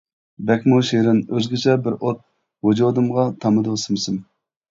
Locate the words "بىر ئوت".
1.87-2.23